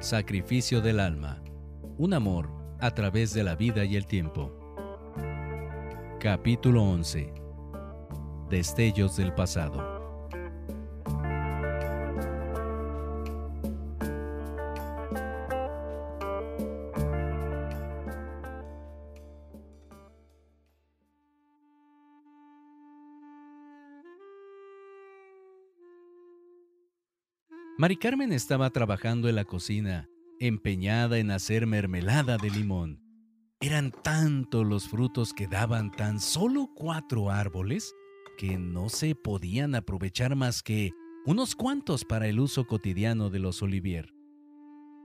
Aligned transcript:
Sacrificio 0.00 0.82
del 0.82 1.00
alma. 1.00 1.42
Un 1.96 2.12
amor 2.12 2.50
a 2.80 2.90
través 2.90 3.32
de 3.32 3.42
la 3.42 3.56
vida 3.56 3.84
y 3.86 3.96
el 3.96 4.06
tiempo. 4.06 4.52
Capítulo 6.20 6.82
11. 6.82 7.32
Destellos 8.50 9.16
del 9.16 9.32
pasado. 9.32 9.95
Mari 27.86 27.98
Carmen 27.98 28.32
estaba 28.32 28.68
trabajando 28.70 29.28
en 29.28 29.36
la 29.36 29.44
cocina, 29.44 30.08
empeñada 30.40 31.18
en 31.18 31.30
hacer 31.30 31.68
mermelada 31.68 32.36
de 32.36 32.50
limón. 32.50 33.00
Eran 33.60 33.92
tantos 33.92 34.66
los 34.66 34.88
frutos 34.88 35.32
que 35.32 35.46
daban 35.46 35.92
tan 35.92 36.18
solo 36.18 36.68
cuatro 36.74 37.30
árboles 37.30 37.94
que 38.38 38.58
no 38.58 38.88
se 38.88 39.14
podían 39.14 39.76
aprovechar 39.76 40.34
más 40.34 40.64
que 40.64 40.90
unos 41.26 41.54
cuantos 41.54 42.04
para 42.04 42.26
el 42.26 42.40
uso 42.40 42.66
cotidiano 42.66 43.30
de 43.30 43.38
los 43.38 43.62
Olivier. 43.62 44.12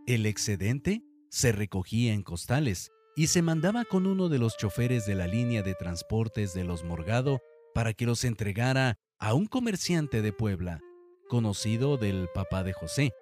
El 0.08 0.26
excedente 0.26 1.04
se 1.30 1.52
recogía 1.52 2.16
en 2.16 2.24
costales 2.24 2.90
y 3.16 3.28
se 3.28 3.44
mandaba 3.44 3.86
con 3.86 4.08
uno 4.08 4.28
de 4.28 4.40
los 4.40 4.58
choferes 4.58 5.06
de 5.06 5.14
la 5.14 5.28
línea 5.28 5.62
de 5.62 5.76
transportes 5.76 6.56
de 6.56 6.64
los 6.64 6.84
Morgado 6.84 7.42
para 7.76 7.94
que 7.94 8.08
los 8.08 8.24
entregara 8.24 8.98
a 9.20 9.36
un 9.36 9.46
comerciante 9.46 10.24
de 10.24 10.34
Puebla 10.34 10.82
conocido 11.32 11.96
del 11.96 12.28
papá 12.28 12.62
de 12.62 12.74
José, 12.74 13.14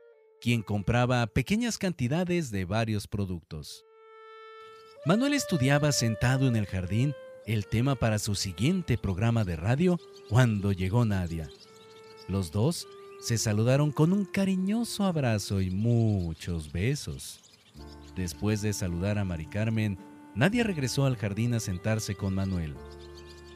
quien 0.42 0.64
compraba 0.64 1.28
pequeñas 1.28 1.78
cantidades 1.78 2.50
de 2.50 2.66
varios 2.66 3.08
productos. 3.08 3.86
Manuel 5.06 5.36
estudiaba 5.36 5.92
sentado 5.92 6.48
en 6.48 6.56
el 6.56 6.66
jardín 6.66 7.14
el 7.45 7.67
tema 7.67 7.94
para 7.94 8.17
su 8.17 8.33
siguiente 8.33 8.98
programa 8.98 9.44
de 9.44 9.58
radio 9.58 10.00
cuando 10.28 10.72
llegó 10.72 11.06
Nadia. 11.06 11.52
Los 12.28 12.52
dos 12.52 12.88
se 13.22 13.38
saludaron 13.38 13.92
con 13.92 14.11
un 14.11 14.26
cariñoso 14.26 15.03
abrazo 15.03 15.61
y 15.61 15.70
muchos 15.70 16.72
besos. 16.72 17.39
Después 18.16 18.64
de 18.64 18.73
saludar 18.73 19.20
a 19.20 19.23
Mari 19.23 19.45
Carmen, 19.45 20.00
Nadia 20.33 20.64
regresó 20.64 21.05
al 21.05 21.16
jardín 21.16 21.53
a 21.53 21.59
sentarse 21.59 22.16
con 22.16 22.33
Manuel. 22.33 22.76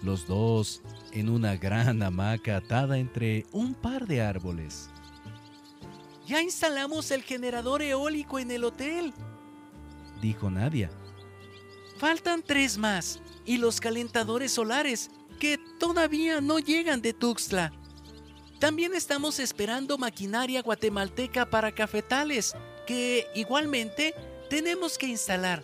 Los 0.04 0.28
dos 0.28 0.82
en 1.14 1.30
una 1.30 1.56
gran 1.56 2.04
hamaca 2.04 2.58
atada 2.58 2.98
entre 2.98 3.46
un 3.54 3.74
par 3.74 4.06
de 4.06 4.22
árboles. 4.22 4.90
Ya 6.28 6.42
instalamos 6.42 7.10
el 7.12 7.24
generador 7.24 7.82
eólico 7.82 8.38
en 8.38 8.52
el 8.52 8.66
hotel, 8.66 9.14
dijo 10.22 10.50
Nadia. 10.50 10.90
Faltan 11.98 12.44
tres 12.44 12.78
más 12.78 13.22
y 13.46 13.58
los 13.58 13.80
calentadores 13.80 14.52
solares 14.52 15.10
que 15.40 15.58
todavía 15.80 16.42
no 16.42 16.60
llegan 16.60 17.02
de 17.02 17.14
Tuxtla. 17.14 17.72
También 18.60 18.94
estamos 18.94 19.40
esperando 19.40 19.98
maquinaria 19.98 20.62
guatemalteca 20.62 21.50
para 21.50 21.74
cafetales 21.74 22.56
que 22.86 23.26
igualmente 23.36 24.14
tenemos 24.50 24.98
que 24.98 25.08
instalar. 25.08 25.64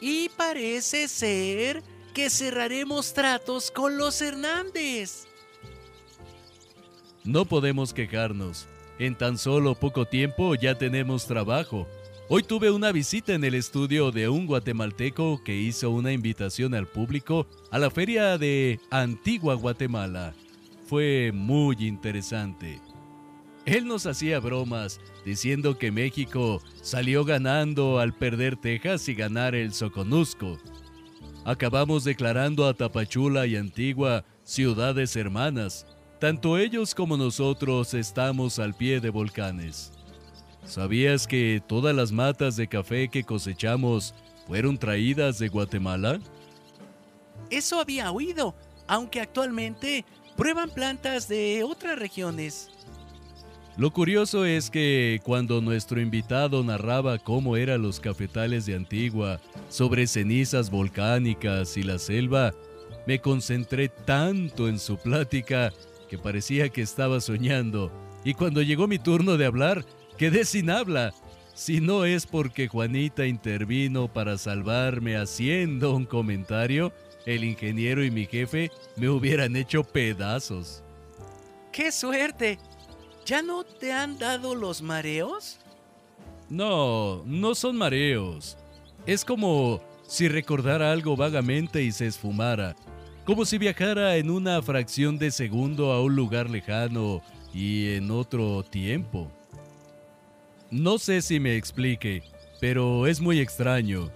Y 0.00 0.28
parece 0.30 1.08
ser 1.08 1.82
que 2.12 2.30
cerraremos 2.30 3.14
tratos 3.14 3.70
con 3.70 3.96
los 3.96 4.20
Hernández. 4.20 5.26
No 7.24 7.44
podemos 7.44 7.92
quejarnos. 7.92 8.66
En 8.98 9.16
tan 9.16 9.38
solo 9.38 9.74
poco 9.74 10.04
tiempo 10.06 10.54
ya 10.54 10.76
tenemos 10.76 11.26
trabajo. 11.26 11.88
Hoy 12.28 12.42
tuve 12.42 12.70
una 12.70 12.92
visita 12.92 13.34
en 13.34 13.44
el 13.44 13.54
estudio 13.54 14.10
de 14.10 14.28
un 14.28 14.46
guatemalteco 14.46 15.42
que 15.44 15.56
hizo 15.56 15.90
una 15.90 16.12
invitación 16.12 16.74
al 16.74 16.86
público 16.86 17.46
a 17.70 17.78
la 17.78 17.90
feria 17.90 18.38
de 18.38 18.80
Antigua 18.90 19.54
Guatemala. 19.54 20.34
Fue 20.86 21.30
muy 21.32 21.76
interesante. 21.80 22.80
Él 23.64 23.86
nos 23.86 24.06
hacía 24.06 24.40
bromas 24.40 25.00
diciendo 25.24 25.78
que 25.78 25.92
México 25.92 26.60
salió 26.80 27.24
ganando 27.24 28.00
al 28.00 28.12
perder 28.12 28.56
Texas 28.56 29.08
y 29.08 29.14
ganar 29.14 29.54
el 29.54 29.72
Soconusco. 29.72 30.58
Acabamos 31.44 32.04
declarando 32.04 32.66
a 32.66 32.74
Tapachula 32.74 33.46
y 33.46 33.56
Antigua 33.56 34.24
ciudades 34.44 35.16
hermanas. 35.16 35.86
Tanto 36.20 36.56
ellos 36.56 36.94
como 36.94 37.16
nosotros 37.16 37.94
estamos 37.94 38.60
al 38.60 38.74
pie 38.74 39.00
de 39.00 39.10
volcanes. 39.10 39.92
¿Sabías 40.64 41.26
que 41.26 41.60
todas 41.66 41.96
las 41.96 42.12
matas 42.12 42.54
de 42.54 42.68
café 42.68 43.08
que 43.08 43.24
cosechamos 43.24 44.14
fueron 44.46 44.78
traídas 44.78 45.40
de 45.40 45.48
Guatemala? 45.48 46.20
Eso 47.50 47.80
había 47.80 48.12
oído, 48.12 48.54
aunque 48.86 49.20
actualmente 49.20 50.04
prueban 50.36 50.70
plantas 50.70 51.26
de 51.26 51.64
otras 51.64 51.98
regiones. 51.98 52.70
Lo 53.78 53.90
curioso 53.90 54.44
es 54.44 54.70
que 54.70 55.20
cuando 55.24 55.62
nuestro 55.62 55.98
invitado 55.98 56.62
narraba 56.62 57.18
cómo 57.18 57.56
eran 57.56 57.80
los 57.80 58.00
cafetales 58.00 58.66
de 58.66 58.74
Antigua, 58.74 59.40
sobre 59.70 60.06
cenizas 60.06 60.70
volcánicas 60.70 61.78
y 61.78 61.82
la 61.82 61.98
selva, 61.98 62.52
me 63.06 63.20
concentré 63.20 63.88
tanto 63.88 64.68
en 64.68 64.78
su 64.78 64.98
plática 64.98 65.72
que 66.10 66.18
parecía 66.18 66.68
que 66.68 66.82
estaba 66.82 67.20
soñando, 67.22 67.90
y 68.24 68.34
cuando 68.34 68.60
llegó 68.60 68.86
mi 68.86 68.98
turno 68.98 69.38
de 69.38 69.46
hablar, 69.46 69.86
quedé 70.18 70.44
sin 70.44 70.68
habla. 70.68 71.14
Si 71.54 71.80
no 71.80 72.04
es 72.04 72.26
porque 72.26 72.68
Juanita 72.68 73.26
intervino 73.26 74.12
para 74.12 74.36
salvarme 74.36 75.16
haciendo 75.16 75.96
un 75.96 76.04
comentario, 76.04 76.92
el 77.24 77.42
ingeniero 77.42 78.04
y 78.04 78.10
mi 78.10 78.26
jefe 78.26 78.70
me 78.96 79.08
hubieran 79.08 79.56
hecho 79.56 79.82
pedazos. 79.82 80.82
¡Qué 81.72 81.90
suerte! 81.90 82.58
¿Ya 83.24 83.40
no 83.40 83.64
te 83.64 83.92
han 83.92 84.18
dado 84.18 84.54
los 84.54 84.82
mareos? 84.82 85.58
No, 86.48 87.22
no 87.24 87.54
son 87.54 87.76
mareos. 87.76 88.56
Es 89.06 89.24
como 89.24 89.80
si 90.06 90.28
recordara 90.28 90.92
algo 90.92 91.16
vagamente 91.16 91.82
y 91.82 91.92
se 91.92 92.06
esfumara, 92.06 92.74
como 93.24 93.44
si 93.44 93.58
viajara 93.58 94.16
en 94.16 94.30
una 94.30 94.60
fracción 94.60 95.18
de 95.18 95.30
segundo 95.30 95.92
a 95.92 96.02
un 96.02 96.16
lugar 96.16 96.50
lejano 96.50 97.22
y 97.54 97.94
en 97.94 98.10
otro 98.10 98.64
tiempo. 98.64 99.30
No 100.70 100.98
sé 100.98 101.22
si 101.22 101.38
me 101.38 101.56
explique, 101.56 102.22
pero 102.60 103.06
es 103.06 103.20
muy 103.20 103.40
extraño. 103.40 104.10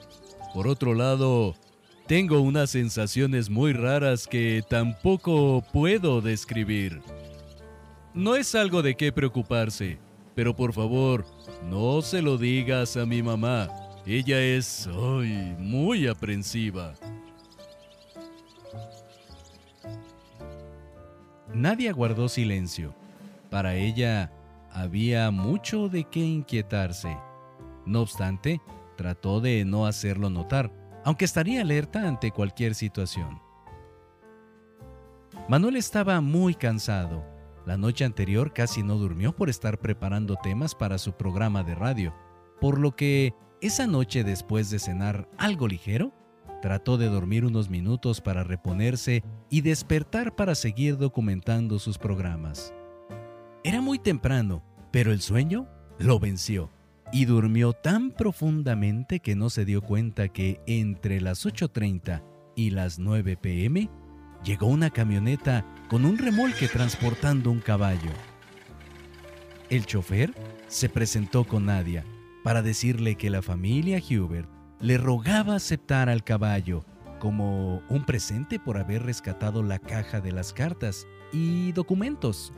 Por 0.52 0.66
otro 0.68 0.94
lado, 0.94 1.54
tengo 2.06 2.40
unas 2.40 2.70
sensaciones 2.70 3.50
muy 3.50 3.72
raras 3.72 4.26
que 4.26 4.62
tampoco 4.68 5.62
puedo 5.72 6.20
describir. 6.20 7.00
No 8.16 8.34
es 8.34 8.54
algo 8.54 8.80
de 8.80 8.96
qué 8.96 9.12
preocuparse, 9.12 9.98
pero 10.34 10.56
por 10.56 10.72
favor, 10.72 11.26
no 11.68 12.00
se 12.00 12.22
lo 12.22 12.38
digas 12.38 12.96
a 12.96 13.04
mi 13.04 13.22
mamá. 13.22 13.68
Ella 14.06 14.40
es 14.40 14.86
hoy 14.86 15.54
muy 15.58 16.06
aprensiva. 16.06 16.94
Nadie 21.52 21.92
guardó 21.92 22.30
silencio. 22.30 22.94
Para 23.50 23.74
ella 23.74 24.32
había 24.72 25.30
mucho 25.30 25.90
de 25.90 26.04
qué 26.04 26.20
inquietarse. 26.20 27.18
No 27.84 28.00
obstante, 28.00 28.62
trató 28.96 29.42
de 29.42 29.62
no 29.66 29.84
hacerlo 29.84 30.30
notar, 30.30 30.72
aunque 31.04 31.26
estaría 31.26 31.60
alerta 31.60 32.08
ante 32.08 32.30
cualquier 32.30 32.74
situación. 32.74 33.42
Manuel 35.50 35.76
estaba 35.76 36.22
muy 36.22 36.54
cansado 36.54 37.35
la 37.66 37.76
noche 37.76 38.04
anterior 38.04 38.52
casi 38.52 38.82
no 38.82 38.96
durmió 38.96 39.34
por 39.34 39.50
estar 39.50 39.78
preparando 39.78 40.36
temas 40.36 40.74
para 40.74 40.98
su 40.98 41.12
programa 41.12 41.64
de 41.64 41.74
radio, 41.74 42.14
por 42.60 42.78
lo 42.78 42.94
que 42.94 43.34
esa 43.60 43.86
noche 43.86 44.22
después 44.22 44.70
de 44.70 44.78
cenar 44.78 45.28
algo 45.36 45.66
ligero, 45.66 46.12
trató 46.62 46.96
de 46.96 47.06
dormir 47.06 47.44
unos 47.44 47.68
minutos 47.68 48.20
para 48.20 48.44
reponerse 48.44 49.22
y 49.50 49.60
despertar 49.60 50.34
para 50.36 50.54
seguir 50.54 50.96
documentando 50.96 51.78
sus 51.78 51.98
programas. 51.98 52.72
Era 53.64 53.80
muy 53.80 53.98
temprano, 53.98 54.62
pero 54.92 55.12
el 55.12 55.20
sueño 55.20 55.68
lo 55.98 56.18
venció 56.18 56.70
y 57.12 57.24
durmió 57.24 57.72
tan 57.72 58.10
profundamente 58.10 59.20
que 59.20 59.36
no 59.36 59.50
se 59.50 59.64
dio 59.64 59.82
cuenta 59.82 60.28
que 60.28 60.60
entre 60.66 61.20
las 61.20 61.46
8.30 61.46 62.22
y 62.54 62.70
las 62.70 62.98
9 62.98 63.36
pm 63.36 63.90
llegó 64.44 64.66
una 64.66 64.90
camioneta 64.90 65.64
con 65.88 66.04
un 66.04 66.18
remolque 66.18 66.68
transportando 66.68 67.50
un 67.50 67.60
caballo. 67.60 68.10
El 69.70 69.86
chofer 69.86 70.34
se 70.68 70.88
presentó 70.88 71.44
con 71.44 71.66
Nadia 71.66 72.04
para 72.42 72.62
decirle 72.62 73.16
que 73.16 73.30
la 73.30 73.42
familia 73.42 73.98
Hubert 73.98 74.48
le 74.80 74.98
rogaba 74.98 75.56
aceptar 75.56 76.08
al 76.08 76.22
caballo 76.22 76.84
como 77.18 77.82
un 77.88 78.04
presente 78.04 78.58
por 78.58 78.78
haber 78.78 79.02
rescatado 79.02 79.62
la 79.62 79.78
caja 79.78 80.20
de 80.20 80.32
las 80.32 80.52
cartas 80.52 81.06
y 81.32 81.72
documentos. 81.72 82.52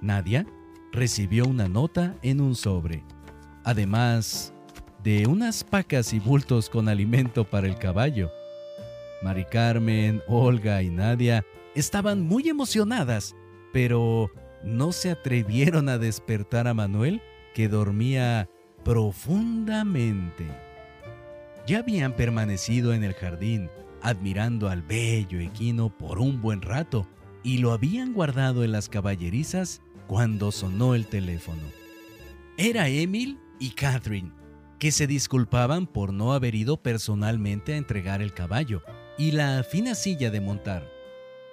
Nadia 0.00 0.46
recibió 0.92 1.46
una 1.46 1.68
nota 1.68 2.16
en 2.22 2.40
un 2.40 2.54
sobre 2.56 3.04
además 3.64 4.52
de 5.02 5.26
unas 5.26 5.64
pacas 5.64 6.12
y 6.12 6.18
bultos 6.18 6.68
con 6.68 6.88
alimento 6.88 7.44
para 7.44 7.66
el 7.66 7.76
caballo. 7.76 8.30
Mari 9.22 9.44
Carmen, 9.44 10.22
Olga 10.26 10.82
y 10.82 10.90
Nadia 10.90 11.44
estaban 11.74 12.22
muy 12.22 12.48
emocionadas, 12.48 13.36
pero 13.72 14.30
no 14.64 14.92
se 14.92 15.10
atrevieron 15.10 15.88
a 15.88 15.98
despertar 15.98 16.66
a 16.66 16.74
Manuel, 16.74 17.22
que 17.54 17.68
dormía 17.68 18.48
profundamente. 18.84 20.46
Ya 21.66 21.80
habían 21.80 22.14
permanecido 22.14 22.94
en 22.94 23.04
el 23.04 23.14
jardín, 23.14 23.70
admirando 24.02 24.68
al 24.68 24.82
bello 24.82 25.38
equino 25.40 25.96
por 25.96 26.18
un 26.18 26.40
buen 26.40 26.62
rato, 26.62 27.06
y 27.42 27.58
lo 27.58 27.72
habían 27.72 28.12
guardado 28.12 28.64
en 28.64 28.72
las 28.72 28.88
caballerizas 28.88 29.82
cuando 30.06 30.50
sonó 30.50 30.94
el 30.94 31.06
teléfono. 31.06 31.62
Era 32.56 32.88
Emil 32.88 33.38
y 33.58 33.70
Catherine, 33.70 34.32
que 34.78 34.92
se 34.92 35.06
disculpaban 35.06 35.86
por 35.86 36.12
no 36.12 36.32
haber 36.32 36.54
ido 36.54 36.82
personalmente 36.82 37.74
a 37.74 37.76
entregar 37.76 38.22
el 38.22 38.32
caballo 38.32 38.82
y 39.20 39.32
la 39.32 39.62
fina 39.64 39.94
silla 39.94 40.30
de 40.30 40.40
montar, 40.40 40.90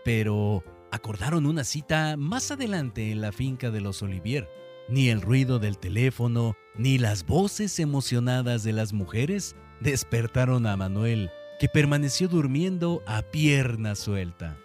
pero 0.05 0.63
acordaron 0.89 1.45
una 1.45 1.65
cita 1.65 2.15
más 2.15 2.49
adelante 2.49 3.11
en 3.11 3.19
la 3.19 3.33
finca 3.33 3.71
de 3.71 3.81
los 3.81 4.01
Olivier. 4.01 4.49
Ni 4.87 5.09
el 5.09 5.19
ruido 5.19 5.59
del 5.59 5.77
teléfono, 5.77 6.55
ni 6.77 6.97
las 6.97 7.25
voces 7.25 7.77
emocionadas 7.81 8.63
de 8.63 8.71
las 8.71 8.93
mujeres 8.93 9.57
despertaron 9.81 10.65
a 10.65 10.77
Manuel, 10.77 11.29
que 11.59 11.67
permaneció 11.67 12.29
durmiendo 12.29 13.03
a 13.05 13.21
pierna 13.21 13.95
suelta. 13.95 14.57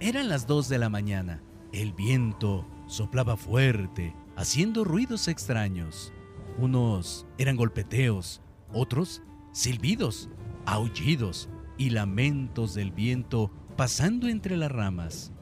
Eran 0.00 0.28
las 0.28 0.48
dos 0.48 0.68
de 0.68 0.78
la 0.78 0.88
mañana. 0.88 1.40
El 1.72 1.92
viento 1.92 2.66
soplaba 2.88 3.36
fuerte, 3.36 4.12
haciendo 4.34 4.82
ruidos 4.82 5.28
extraños. 5.28 6.12
Unos 6.58 7.24
eran 7.38 7.56
golpeteos, 7.56 8.42
otros 8.72 9.22
silbidos, 9.52 10.28
aullidos 10.66 11.48
y 11.76 11.90
lamentos 11.90 12.74
del 12.74 12.90
viento 12.90 13.52
pasando 13.76 14.26
entre 14.28 14.56
las 14.56 14.72
ramas. 14.72 15.32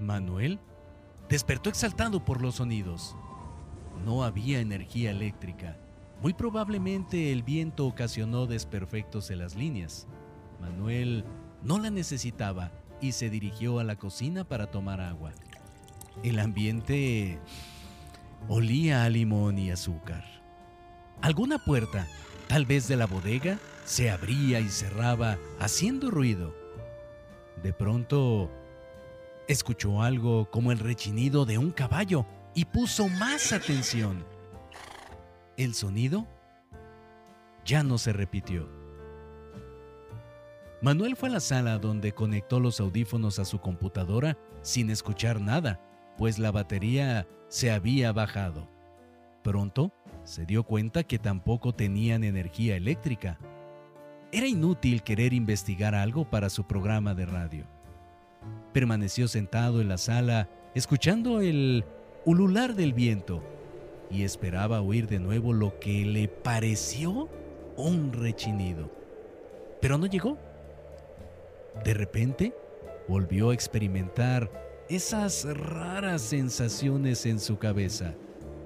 Manuel 0.00 0.58
despertó 1.28 1.70
exaltado 1.70 2.24
por 2.24 2.42
los 2.42 2.56
sonidos. 2.56 3.16
No 4.04 4.24
había 4.24 4.58
energía 4.58 5.12
eléctrica. 5.12 5.78
Muy 6.20 6.34
probablemente 6.34 7.32
el 7.32 7.44
viento 7.44 7.86
ocasionó 7.86 8.46
desperfectos 8.46 9.30
en 9.30 9.38
las 9.38 9.54
líneas. 9.54 10.08
Manuel 10.60 11.24
no 11.62 11.78
la 11.78 11.90
necesitaba 11.90 12.72
y 13.00 13.12
se 13.12 13.30
dirigió 13.30 13.78
a 13.78 13.84
la 13.84 13.96
cocina 13.96 14.42
para 14.42 14.72
tomar 14.72 15.00
agua. 15.00 15.32
El 16.24 16.40
ambiente 16.40 17.38
olía 18.48 19.04
a 19.04 19.08
limón 19.08 19.58
y 19.58 19.70
azúcar. 19.70 20.24
Alguna 21.20 21.58
puerta, 21.58 22.06
tal 22.48 22.66
vez 22.66 22.88
de 22.88 22.96
la 22.96 23.06
bodega, 23.06 23.58
se 23.84 24.10
abría 24.10 24.60
y 24.60 24.68
cerraba 24.68 25.38
haciendo 25.58 26.10
ruido. 26.10 26.54
De 27.62 27.72
pronto, 27.72 28.50
escuchó 29.48 30.02
algo 30.02 30.50
como 30.50 30.72
el 30.72 30.78
rechinido 30.78 31.44
de 31.44 31.58
un 31.58 31.70
caballo 31.70 32.26
y 32.54 32.64
puso 32.64 33.08
más 33.08 33.52
atención. 33.52 34.24
El 35.56 35.74
sonido 35.74 36.26
ya 37.64 37.82
no 37.82 37.98
se 37.98 38.12
repitió. 38.12 38.68
Manuel 40.80 41.14
fue 41.14 41.28
a 41.28 41.32
la 41.32 41.40
sala 41.40 41.78
donde 41.78 42.12
conectó 42.12 42.58
los 42.58 42.80
audífonos 42.80 43.38
a 43.38 43.44
su 43.44 43.60
computadora 43.60 44.36
sin 44.62 44.90
escuchar 44.90 45.40
nada, 45.40 45.80
pues 46.18 46.40
la 46.40 46.50
batería 46.50 47.28
se 47.52 47.70
había 47.70 48.12
bajado. 48.12 48.66
Pronto 49.42 49.92
se 50.24 50.46
dio 50.46 50.62
cuenta 50.62 51.02
que 51.02 51.18
tampoco 51.18 51.74
tenían 51.74 52.24
energía 52.24 52.76
eléctrica. 52.76 53.38
Era 54.32 54.46
inútil 54.46 55.02
querer 55.02 55.34
investigar 55.34 55.94
algo 55.94 56.24
para 56.24 56.48
su 56.48 56.64
programa 56.64 57.12
de 57.14 57.26
radio. 57.26 57.66
Permaneció 58.72 59.28
sentado 59.28 59.82
en 59.82 59.90
la 59.90 59.98
sala 59.98 60.48
escuchando 60.74 61.42
el 61.42 61.84
ulular 62.24 62.74
del 62.74 62.94
viento 62.94 63.42
y 64.10 64.22
esperaba 64.22 64.80
oír 64.80 65.06
de 65.06 65.18
nuevo 65.18 65.52
lo 65.52 65.78
que 65.78 66.06
le 66.06 66.28
pareció 66.28 67.28
un 67.76 68.14
rechinido. 68.14 68.90
Pero 69.82 69.98
no 69.98 70.06
llegó. 70.06 70.38
De 71.84 71.92
repente, 71.92 72.54
volvió 73.08 73.50
a 73.50 73.54
experimentar 73.54 74.71
esas 74.94 75.44
raras 75.44 76.20
sensaciones 76.20 77.24
en 77.24 77.40
su 77.40 77.56
cabeza 77.56 78.14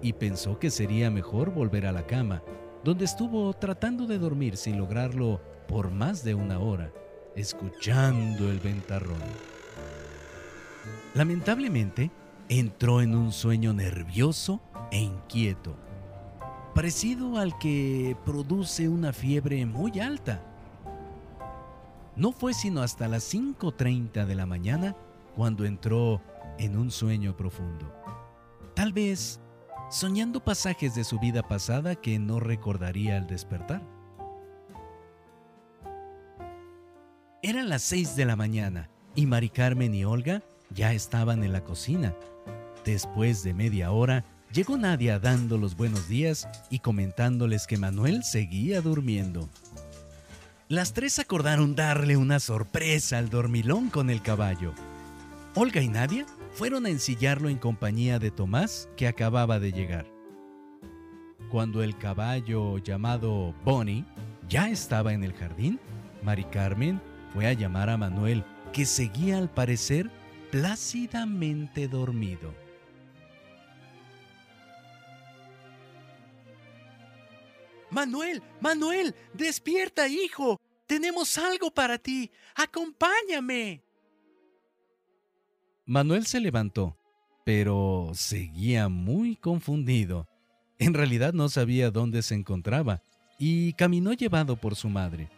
y 0.02 0.12
pensó 0.12 0.58
que 0.58 0.70
sería 0.70 1.08
mejor 1.08 1.52
volver 1.52 1.86
a 1.86 1.92
la 1.92 2.04
cama, 2.04 2.42
donde 2.82 3.04
estuvo 3.04 3.52
tratando 3.54 4.06
de 4.06 4.18
dormir 4.18 4.56
sin 4.56 4.76
lograrlo 4.76 5.40
por 5.68 5.90
más 5.90 6.24
de 6.24 6.34
una 6.34 6.58
hora, 6.58 6.92
escuchando 7.36 8.50
el 8.50 8.58
ventarrón. 8.58 9.22
Lamentablemente, 11.14 12.10
entró 12.48 13.00
en 13.00 13.14
un 13.14 13.32
sueño 13.32 13.72
nervioso 13.72 14.60
e 14.90 14.98
inquieto, 14.98 15.76
parecido 16.74 17.38
al 17.38 17.56
que 17.58 18.16
produce 18.24 18.88
una 18.88 19.12
fiebre 19.12 19.64
muy 19.64 20.00
alta. 20.00 20.42
No 22.16 22.32
fue 22.32 22.52
sino 22.52 22.82
hasta 22.82 23.06
las 23.06 23.32
5.30 23.32 24.26
de 24.26 24.34
la 24.34 24.46
mañana 24.46 24.96
cuando 25.36 25.66
entró 25.66 26.22
en 26.58 26.76
un 26.76 26.90
sueño 26.90 27.36
profundo. 27.36 27.92
Tal 28.74 28.92
vez 28.92 29.38
soñando 29.90 30.42
pasajes 30.42 30.94
de 30.94 31.04
su 31.04 31.20
vida 31.20 31.46
pasada 31.46 31.94
que 31.94 32.18
no 32.18 32.40
recordaría 32.40 33.16
al 33.16 33.26
despertar. 33.26 33.82
Eran 37.42 37.68
las 37.68 37.82
6 37.82 38.16
de 38.16 38.24
la 38.24 38.34
mañana 38.34 38.88
y 39.14 39.26
Mari 39.26 39.50
Carmen 39.50 39.94
y 39.94 40.04
Olga 40.04 40.42
ya 40.70 40.92
estaban 40.92 41.44
en 41.44 41.52
la 41.52 41.62
cocina. 41.62 42.14
Después 42.84 43.44
de 43.44 43.54
media 43.54 43.92
hora, 43.92 44.24
llegó 44.52 44.76
Nadia 44.76 45.18
dando 45.18 45.58
los 45.58 45.76
buenos 45.76 46.08
días 46.08 46.48
y 46.70 46.80
comentándoles 46.80 47.66
que 47.66 47.76
Manuel 47.76 48.24
seguía 48.24 48.80
durmiendo. 48.80 49.48
Las 50.68 50.92
tres 50.92 51.20
acordaron 51.20 51.76
darle 51.76 52.16
una 52.16 52.40
sorpresa 52.40 53.18
al 53.18 53.30
dormilón 53.30 53.90
con 53.90 54.10
el 54.10 54.22
caballo. 54.22 54.74
Olga 55.58 55.80
y 55.80 55.88
Nadia 55.88 56.26
fueron 56.50 56.84
a 56.84 56.90
ensillarlo 56.90 57.48
en 57.48 57.56
compañía 57.56 58.18
de 58.18 58.30
Tomás, 58.30 58.90
que 58.94 59.08
acababa 59.08 59.58
de 59.58 59.72
llegar. 59.72 60.06
Cuando 61.50 61.82
el 61.82 61.96
caballo 61.96 62.76
llamado 62.76 63.54
Bonnie 63.64 64.04
ya 64.50 64.68
estaba 64.68 65.14
en 65.14 65.24
el 65.24 65.32
jardín, 65.32 65.80
Mari 66.22 66.44
Carmen 66.44 67.00
fue 67.32 67.46
a 67.46 67.54
llamar 67.54 67.88
a 67.88 67.96
Manuel, 67.96 68.44
que 68.70 68.84
seguía 68.84 69.38
al 69.38 69.50
parecer 69.50 70.10
plácidamente 70.50 71.88
dormido. 71.88 72.54
Manuel, 77.88 78.42
Manuel, 78.60 79.14
despierta, 79.32 80.06
hijo. 80.06 80.60
Tenemos 80.84 81.38
algo 81.38 81.70
para 81.70 81.96
ti. 81.96 82.30
Acompáñame. 82.54 83.85
Manuel 85.88 86.26
se 86.26 86.40
levantó, 86.40 86.98
pero 87.44 88.10
seguía 88.12 88.88
muy 88.88 89.36
confundido. 89.36 90.26
En 90.80 90.94
realidad 90.94 91.32
no 91.32 91.48
sabía 91.48 91.92
dónde 91.92 92.22
se 92.22 92.34
encontraba 92.34 93.02
y 93.38 93.72
caminó 93.74 94.12
llevado 94.12 94.56
por 94.56 94.74
su 94.74 94.88
madre. 94.88 95.28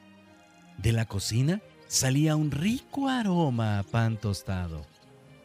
De 0.78 0.92
la 0.92 1.04
cocina 1.04 1.60
salía 1.86 2.34
un 2.34 2.50
rico 2.50 3.10
aroma 3.10 3.78
a 3.78 3.82
pan 3.82 4.16
tostado. 4.16 4.86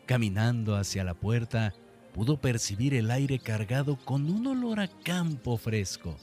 Caminando 0.06 0.78
hacia 0.78 1.04
la 1.04 1.16
puerta, 1.16 1.74
pudo 2.14 2.40
percibir 2.40 2.94
el 2.94 3.12
aire 3.12 3.40
cargado 3.40 3.98
con 3.98 4.30
un 4.32 4.48
olor 4.48 4.80
a 4.80 4.88
campo 4.88 5.58
fresco. 5.58 6.16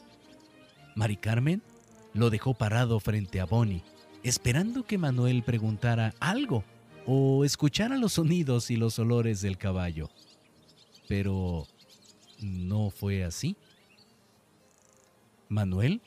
Mari 0.97 1.19
Carmen 1.19 1.63
lo 2.15 2.31
dejó 2.31 2.55
parado 2.55 2.99
frente 2.99 3.41
a 3.41 3.45
Bonnie, 3.45 3.85
esperando 4.23 4.85
que 4.85 4.97
Manuel 4.97 5.43
preguntara 5.43 6.15
algo 6.19 6.65
o 7.13 7.45
escuchara 7.45 7.97
los 7.97 8.13
sonidos 8.13 8.71
y 8.71 8.77
los 8.77 8.97
olores 9.01 9.41
del 9.41 9.59
caballo. 9.59 10.11
Pero 11.09 11.67
no 12.41 12.91
fue 12.91 13.25
así. 13.25 13.57
Manuel 15.49 16.03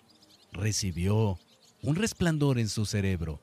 recibió 0.53 1.38
un 1.81 1.95
resplandor 1.98 2.57
en 2.57 2.69
su 2.69 2.86
cerebro, 2.86 3.41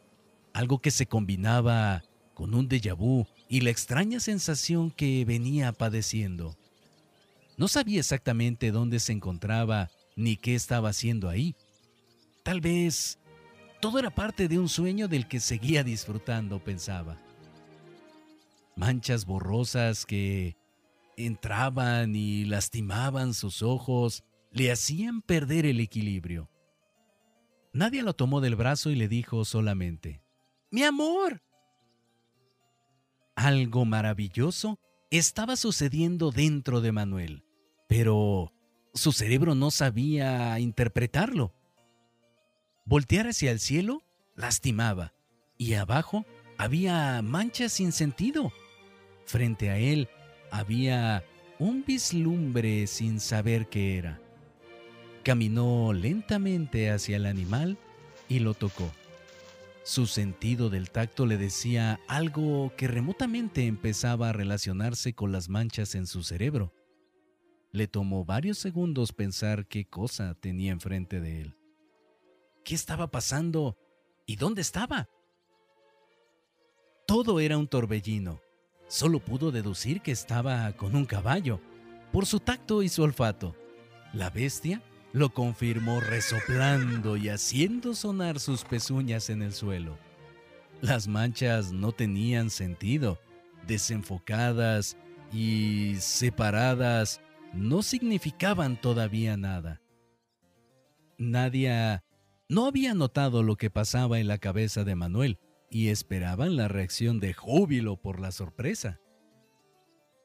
algo 0.55 0.79
que 0.79 0.91
se 0.91 1.05
combinaba 1.05 2.03
con 2.33 2.55
un 2.55 2.67
déjà 2.67 2.97
vu 2.97 3.27
y 3.47 3.61
la 3.61 3.69
extraña 3.69 4.21
sensación 4.21 4.91
que 4.91 5.27
venía 5.27 5.73
padeciendo. 5.73 6.57
No 7.59 7.69
sabía 7.69 8.01
exactamente 8.01 8.71
dónde 8.71 9.01
se 9.01 9.13
encontraba 9.13 9.91
ni 10.17 10.39
qué 10.39 10.55
estaba 10.55 10.89
haciendo 10.89 11.29
ahí. 11.29 11.55
Tal 12.43 12.63
vez 12.63 13.19
todo 13.83 13.99
era 13.99 14.09
parte 14.09 14.49
de 14.49 14.59
un 14.59 14.71
sueño 14.71 15.09
del 15.09 15.29
que 15.29 15.41
seguía 15.41 15.85
disfrutando, 15.85 16.59
pensaba. 16.59 17.19
Manchas 18.81 19.27
borrosas 19.27 20.07
que 20.07 20.57
entraban 21.19 22.17
y 22.17 22.47
lastimaban 22.47 23.35
sus 23.35 23.63
ojos, 23.63 24.25
le 24.53 24.73
hacían 24.73 25.21
perder 25.21 25.67
el 25.67 25.81
equilibrio. 25.81 26.51
Nadie 27.75 28.03
lo 28.03 28.15
tomó 28.15 28.41
del 28.41 28.57
brazo 28.57 28.89
y 28.89 28.95
le 28.95 29.07
dijo 29.07 29.45
solamente, 29.45 30.23
Mi 30.71 30.83
amor. 30.83 31.43
Algo 33.37 33.85
maravilloso 33.85 34.81
estaba 35.11 35.57
sucediendo 35.57 36.31
dentro 36.31 36.81
de 36.81 36.93
Manuel, 36.93 37.45
pero 37.87 38.51
su 38.95 39.13
cerebro 39.13 39.55
no 39.55 39.71
sabía 39.71 40.59
interpretarlo. 40.59 41.53
Voltear 42.87 43.29
hacia 43.29 43.51
el 43.51 43.61
cielo 43.61 44.03
lastimaba 44.37 45.13
y 45.59 45.75
abajo 45.75 46.25
había 46.57 47.21
manchas 47.21 47.73
sin 47.73 47.93
sentido. 47.93 48.51
Frente 49.31 49.71
a 49.71 49.79
él 49.79 50.09
había 50.51 51.23
un 51.61 51.85
vislumbre 51.85 52.89
sin 52.89 53.21
saber 53.21 53.69
qué 53.69 53.97
era. 53.97 54.21
Caminó 55.23 55.93
lentamente 55.93 56.91
hacia 56.91 57.15
el 57.15 57.27
animal 57.27 57.79
y 58.29 58.41
lo 58.41 58.55
tocó. 58.55 58.91
Su 59.85 60.09
sentido 60.09 60.69
del 60.69 60.91
tacto 60.91 61.27
le 61.27 61.37
decía 61.37 62.01
algo 62.09 62.73
que 62.77 62.89
remotamente 62.89 63.69
empezaba 63.69 64.31
a 64.31 64.33
relacionarse 64.33 65.13
con 65.13 65.31
las 65.31 65.49
manchas 65.49 65.95
en 65.95 66.09
su 66.09 66.25
cerebro. 66.25 66.75
Le 67.71 67.87
tomó 67.87 68.25
varios 68.25 68.59
segundos 68.59 69.13
pensar 69.13 69.69
qué 69.69 69.85
cosa 69.85 70.35
tenía 70.35 70.73
enfrente 70.73 71.21
de 71.21 71.43
él. 71.43 71.55
¿Qué 72.65 72.75
estaba 72.75 73.13
pasando? 73.13 73.79
¿Y 74.27 74.35
dónde 74.35 74.63
estaba? 74.63 75.09
Todo 77.07 77.39
era 77.39 77.57
un 77.59 77.69
torbellino. 77.69 78.41
Solo 78.91 79.21
pudo 79.21 79.53
deducir 79.53 80.01
que 80.01 80.11
estaba 80.11 80.73
con 80.73 80.97
un 80.97 81.07
caballo, 81.07 81.61
por 82.11 82.27
su 82.27 82.41
tacto 82.41 82.83
y 82.83 82.89
su 82.89 83.05
olfato. 83.05 83.55
La 84.13 84.31
bestia 84.31 84.83
lo 85.13 85.33
confirmó 85.33 86.01
resoplando 86.01 87.17
y 87.17 87.29
haciendo 87.29 87.95
sonar 87.95 88.41
sus 88.41 88.65
pezuñas 88.65 89.31
en 89.31 89.43
el 89.43 89.53
suelo. 89.53 89.97
Las 90.81 91.07
manchas 91.07 91.71
no 91.71 91.93
tenían 91.93 92.51
sentido, 92.51 93.21
desenfocadas 93.65 94.97
y 95.33 95.95
separadas 96.01 97.21
no 97.53 97.83
significaban 97.83 98.81
todavía 98.81 99.37
nada. 99.37 99.81
Nadia 101.17 102.03
no 102.49 102.67
había 102.67 102.95
notado 102.95 103.45
lo 103.45 103.55
que 103.55 103.71
pasaba 103.71 104.19
en 104.19 104.27
la 104.27 104.39
cabeza 104.39 104.83
de 104.83 104.97
Manuel 104.97 105.39
y 105.71 105.89
esperaban 105.89 106.57
la 106.57 106.69
reacción 106.69 107.21
de 107.21 107.33
júbilo 107.33 107.97
por 107.97 108.21
la 108.21 108.33
sorpresa. 108.33 109.01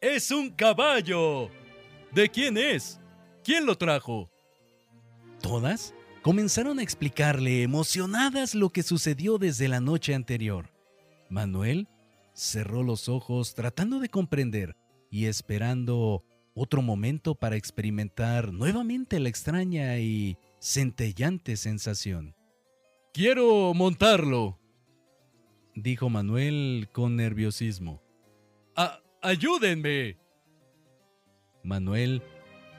¡Es 0.01 0.31
un 0.31 0.49
caballo! 0.49 1.49
¿De 2.11 2.29
quién 2.29 2.57
es? 2.57 2.99
¿Quién 3.43 3.65
lo 3.65 3.77
trajo? 3.77 4.29
Todas 5.41 5.93
comenzaron 6.23 6.79
a 6.79 6.83
explicarle 6.83 7.61
emocionadas 7.61 8.55
lo 8.55 8.71
que 8.71 8.81
sucedió 8.81 9.37
desde 9.37 9.67
la 9.67 9.79
noche 9.79 10.15
anterior. 10.15 10.71
Manuel 11.29 11.87
cerró 12.33 12.83
los 12.83 13.07
ojos 13.09 13.53
tratando 13.53 13.99
de 13.99 14.09
comprender 14.09 14.75
y 15.11 15.25
esperando 15.25 16.23
otro 16.55 16.81
momento 16.81 17.35
para 17.35 17.57
experimentar 17.57 18.51
nuevamente 18.51 19.19
la 19.19 19.29
extraña 19.29 19.99
y 19.99 20.37
centellante 20.59 21.57
sensación. 21.57 22.35
Quiero 23.13 23.73
montarlo, 23.73 24.59
dijo 25.75 26.09
Manuel 26.09 26.89
con 26.91 27.15
nerviosismo. 27.15 28.01
¡Ayúdenme! 29.21 30.17
Manuel 31.63 32.21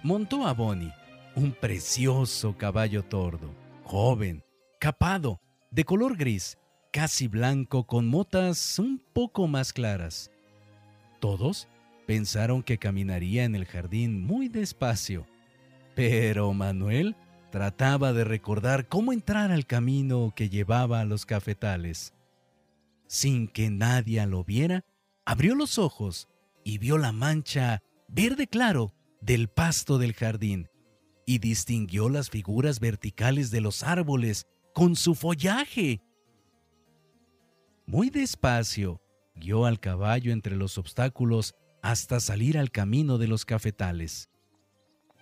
montó 0.03 0.47
a 0.47 0.53
Bonnie 0.53 0.93
un 1.35 1.53
precioso 1.53 2.57
caballo 2.57 3.03
tordo, 3.03 3.53
joven, 3.83 4.45
capado, 4.79 5.41
de 5.71 5.85
color 5.85 6.17
gris, 6.17 6.57
casi 6.93 7.29
blanco 7.29 7.85
con 7.85 8.07
motas 8.07 8.79
un 8.79 9.03
poco 9.13 9.47
más 9.49 9.73
claras. 9.73 10.31
Todos 11.21 11.69
pensaron 12.07 12.63
que 12.63 12.79
caminaría 12.79 13.45
en 13.45 13.55
el 13.55 13.67
jardín 13.67 14.25
muy 14.25 14.49
despacio, 14.49 15.27
pero 15.95 16.53
Manuel 16.55 17.17
trataba 17.51 18.13
de 18.13 18.25
recordar 18.25 18.87
cómo 18.87 19.13
entrar 19.13 19.51
al 19.51 19.67
camino 19.67 20.33
que 20.35 20.49
llevaba 20.49 21.01
a 21.01 21.05
los 21.05 21.27
cafetales. 21.27 22.16
Sin 23.07 23.49
que 23.49 23.71
nadie 23.71 24.25
lo 24.27 24.45
viera, 24.45 24.85
abrió 25.25 25.55
los 25.55 25.79
ojos 25.79 26.29
y 26.65 26.79
vio 26.79 26.99
la 26.99 27.13
mancha 27.13 27.83
verde 28.09 28.47
claro 28.47 28.95
del 29.21 29.49
pasto 29.49 29.99
del 29.99 30.15
jardín 30.15 30.69
y 31.27 31.39
distinguió 31.39 32.09
las 32.09 32.31
figuras 32.31 32.81
verticales 32.81 33.51
de 33.51 33.61
los 33.61 33.83
árboles 33.83 34.47
con 34.73 34.97
su 34.97 35.15
follaje. 35.15 36.01
Muy 37.87 38.11
despacio, 38.11 39.01
guió 39.35 39.67
al 39.67 39.81
caballo 39.81 40.33
entre 40.33 40.57
los 40.57 40.79
obstáculos 40.79 41.55
hasta 41.83 42.21
salir 42.21 42.59
al 42.59 42.71
camino 42.71 43.19
de 43.19 43.29
los 43.29 43.45
cafetales. 43.45 44.29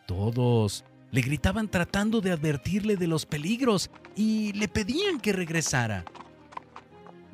Todos 0.07 0.85
le 1.11 1.21
gritaban 1.21 1.71
tratando 1.71 2.21
de 2.21 2.33
advertirle 2.33 2.97
de 2.97 3.07
los 3.07 3.27
peligros 3.27 3.91
y 4.17 4.53
le 4.55 4.69
pedían 4.69 5.21
que 5.21 5.33
regresara. 5.33 6.05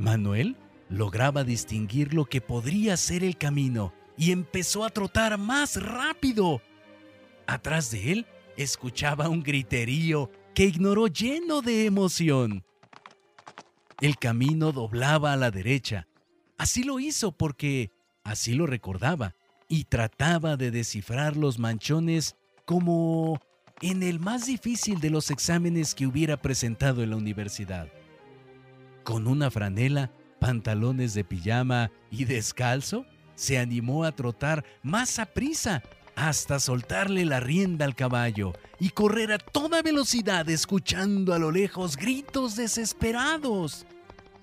Manuel 0.01 0.57
lograba 0.89 1.45
distinguir 1.45 2.15
lo 2.15 2.25
que 2.25 2.41
podría 2.41 2.97
ser 2.97 3.23
el 3.23 3.37
camino 3.37 3.93
y 4.17 4.33
empezó 4.33 4.85
a 4.85 4.91
trotar 4.91 5.37
más 5.37 5.81
rápido. 5.81 6.63
Atrás 7.47 7.91
de 7.91 8.13
él 8.13 8.27
escuchaba 8.57 9.29
un 9.29 9.43
griterío 9.43 10.31
que 10.55 10.65
ignoró 10.65 11.07
lleno 11.07 11.61
de 11.61 11.85
emoción. 11.85 12.65
El 14.01 14.17
camino 14.19 14.73
doblaba 14.73 15.35
a 15.35 15.37
la 15.37 15.51
derecha. 15.51 16.09
Así 16.57 16.83
lo 16.83 16.99
hizo 16.99 17.33
porque 17.33 17.91
así 18.25 18.55
lo 18.55 18.67
recordaba 18.67 19.35
y 19.69 19.85
trataba 19.85 20.57
de 20.57 20.71
descifrar 20.71 21.37
los 21.37 21.59
manchones 21.59 22.37
como 22.65 23.39
en 23.83 24.03
el 24.03 24.19
más 24.19 24.47
difícil 24.47 24.99
de 24.99 25.11
los 25.11 25.31
exámenes 25.31 25.95
que 25.95 26.07
hubiera 26.07 26.39
presentado 26.41 27.03
en 27.03 27.11
la 27.11 27.17
universidad. 27.17 27.89
Con 29.05 29.27
una 29.27 29.51
franela, 29.51 30.11
pantalones 30.39 31.15
de 31.15 31.25
pijama 31.25 31.91
y 32.11 32.25
descalzo, 32.25 33.07
se 33.35 33.59
animó 33.59 34.05
a 34.05 34.13
trotar 34.13 34.65
más 34.83 35.19
a 35.19 35.27
prisa 35.27 35.83
hasta 36.15 36.61
soltarle 36.61 37.25
la 37.25 37.41
rienda 37.41 37.87
al 37.87 37.95
caballo 37.95 38.53
y 38.79 38.91
correr 38.91 39.33
a 39.33 39.39
toda 39.39 39.81
velocidad 39.81 40.49
escuchando 40.51 41.33
a 41.33 41.39
lo 41.39 41.51
lejos 41.51 41.97
gritos 41.97 42.57
desesperados. 42.57 43.87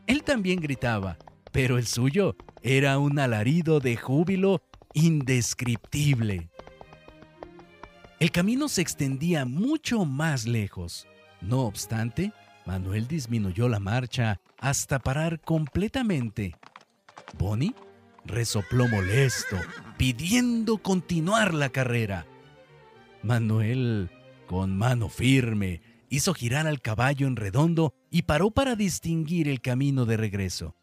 Él 0.07 0.23
también 0.23 0.59
gritaba, 0.59 1.17
pero 1.51 1.77
el 1.77 1.85
suyo 1.85 2.35
era 2.63 2.97
un 2.97 3.19
alarido 3.19 3.79
de 3.79 3.95
júbilo 3.95 4.63
indescriptible. 4.93 6.49
El 8.19 8.31
camino 8.31 8.67
se 8.67 8.81
extendía 8.81 9.45
mucho 9.45 10.03
más 10.05 10.47
lejos. 10.47 11.05
No 11.41 11.61
obstante, 11.61 12.31
Manuel 12.65 13.07
disminuyó 13.07 13.69
la 13.69 13.79
marcha 13.79 14.41
hasta 14.59 14.99
parar 14.99 15.39
completamente. 15.41 16.55
Bonnie 17.37 17.75
resopló 18.25 18.87
molesto, 18.87 19.57
pidiendo 19.97 20.77
continuar 20.77 21.53
la 21.53 21.69
carrera. 21.69 22.25
Manuel, 23.23 24.09
con 24.47 24.77
mano 24.77 25.09
firme, 25.09 25.81
hizo 26.09 26.33
girar 26.33 26.67
al 26.67 26.81
caballo 26.81 27.27
en 27.27 27.35
redondo 27.35 27.93
y 28.09 28.23
paró 28.23 28.51
para 28.51 28.75
distinguir 28.75 29.47
el 29.47 29.61
camino 29.61 30.05
de 30.05 30.17
regreso. 30.17 30.75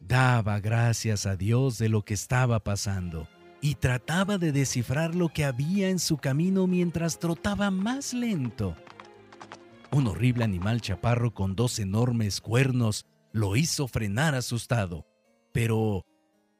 Daba 0.00 0.60
gracias 0.60 1.26
a 1.26 1.36
Dios 1.36 1.78
de 1.78 1.88
lo 1.88 2.02
que 2.02 2.14
estaba 2.14 2.60
pasando 2.60 3.28
y 3.60 3.76
trataba 3.76 4.38
de 4.38 4.52
descifrar 4.52 5.14
lo 5.14 5.28
que 5.30 5.44
había 5.44 5.88
en 5.88 5.98
su 5.98 6.18
camino 6.18 6.66
mientras 6.66 7.18
trotaba 7.18 7.70
más 7.70 8.12
lento. 8.12 8.76
Un 9.96 10.06
horrible 10.08 10.44
animal 10.44 10.82
chaparro 10.82 11.32
con 11.32 11.56
dos 11.56 11.78
enormes 11.78 12.40
cuernos 12.40 13.06
lo 13.32 13.56
hizo 13.56 13.88
frenar 13.88 14.34
asustado 14.34 15.06
pero 15.56 16.04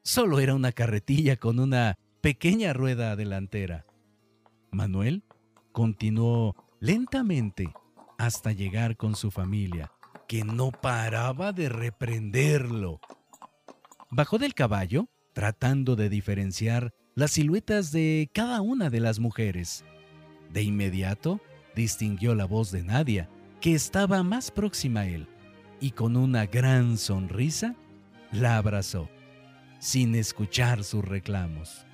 solo 0.03 0.39
era 0.39 0.55
una 0.55 0.71
carretilla 0.71 1.35
con 1.35 1.59
una 1.59 1.99
pequeña 2.19 2.73
rueda 2.73 3.15
delantera. 3.15 3.85
Manuel 4.71 5.23
continuó 5.71 6.55
lentamente 6.79 7.71
hasta 8.17 8.53
llegar 8.53 8.97
con 8.97 9.15
su 9.15 9.29
familia, 9.29 9.91
que 10.27 10.43
no 10.43 10.71
paraba 10.71 11.53
de 11.53 11.69
reprenderlo. 11.69 12.99
Bajó 14.09 14.39
del 14.39 14.55
caballo, 14.55 15.09
tratando 15.33 15.95
de 15.95 16.09
diferenciar 16.09 16.95
las 17.13 17.29
siluetas 17.29 17.91
de 17.91 18.31
cada 18.33 18.61
una 18.61 18.89
de 18.89 18.99
las 18.99 19.19
mujeres. 19.19 19.85
De 20.51 20.63
inmediato, 20.63 21.39
distinguió 21.77 22.33
la 22.35 22.45
voz 22.45 22.71
de 22.71 22.83
Nadia, 22.83 23.29
que 23.61 23.75
estaba 23.75 24.23
más 24.23 24.51
próxima 24.51 25.01
a 25.01 25.07
él, 25.07 25.27
y 25.79 25.91
con 25.91 26.17
una 26.17 26.47
gran 26.47 26.97
sonrisa, 26.97 27.75
la 28.31 28.57
abrazó. 28.57 29.09
sin 29.79 30.15
escuchar 30.15 30.83
sus 30.83 31.05
reclamos. 31.05 31.85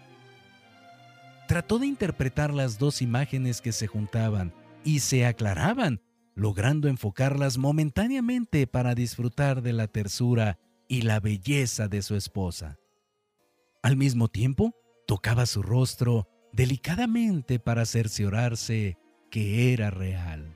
Trató 1.49 1.79
de 1.79 1.87
interpretar 1.87 2.53
las 2.53 2.79
dos 2.79 3.01
imágenes 3.01 3.59
que 3.59 3.73
se 3.73 3.87
juntaban 3.87 4.53
y 4.85 4.99
se 4.99 5.25
aclaraban, 5.25 5.99
logrando 6.33 6.87
enfocarlas 6.87 7.57
momentáneamente 7.57 8.67
para 8.67 8.95
disfrutar 8.95 9.61
de 9.61 9.73
la 9.73 9.87
tersura 9.87 10.59
y 10.87 11.01
la 11.01 11.19
belleza 11.19 11.89
de 11.89 12.01
su 12.01 12.15
esposa. 12.15 12.77
Al 13.81 13.97
mismo 13.97 14.29
tiempo, 14.29 14.73
tocaba 15.05 15.45
su 15.45 15.61
rostro 15.61 16.29
delicadamente 16.53 17.59
para 17.59 17.85
cerciorarse 17.85 18.97
que 19.33 19.73
era 19.73 19.89
real. 19.89 20.55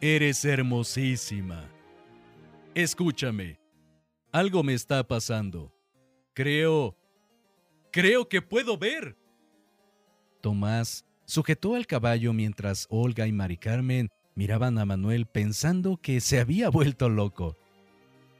Eres 0.00 0.44
hermosísima. 0.44 1.70
Escúchame. 2.74 3.60
Algo 4.32 4.64
me 4.64 4.74
está 4.74 5.06
pasando. 5.06 5.72
Creo... 6.32 6.96
Creo 7.92 8.28
que 8.28 8.42
puedo 8.42 8.76
ver. 8.76 9.16
Tomás 10.40 11.04
sujetó 11.24 11.76
al 11.76 11.86
caballo 11.86 12.32
mientras 12.32 12.88
Olga 12.90 13.28
y 13.28 13.32
Mari 13.32 13.58
Carmen 13.58 14.10
miraban 14.34 14.76
a 14.80 14.84
Manuel 14.84 15.26
pensando 15.26 15.96
que 15.98 16.20
se 16.20 16.40
había 16.40 16.68
vuelto 16.68 17.08
loco. 17.08 17.56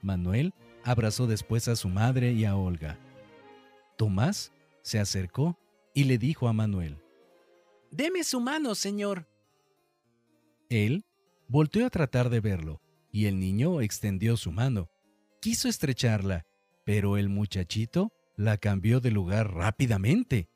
Manuel 0.03 0.53
abrazó 0.83 1.29
después 1.29 1.69
a 1.69 1.77
su 1.77 1.89
madre 1.89 2.33
y 2.33 2.45
a 2.45 2.57
Olga. 2.57 2.99
Tomás 3.97 4.51
se 4.83 4.99
acercó 4.99 5.57
y 5.95 6.05
le 6.05 6.19
dijo 6.19 6.49
a 6.49 6.53
Manuel, 6.53 7.04
Deme 7.97 8.25
su 8.25 8.41
mano, 8.41 8.75
señor. 8.75 9.29
Él 10.69 11.05
volteó 11.47 11.87
a 11.87 11.91
tratar 11.91 12.29
de 12.29 12.41
verlo, 12.41 12.83
y 13.13 13.27
el 13.27 13.39
niño 13.39 13.81
extendió 13.81 14.37
su 14.37 14.51
mano. 14.51 14.91
Quiso 15.41 15.69
estrecharla, 15.69 16.45
pero 16.85 17.17
el 17.19 17.29
muchachito 17.29 18.13
la 18.37 18.59
cambió 18.59 18.99
de 18.99 19.13
lugar 19.13 19.55
rápidamente. 19.55 20.49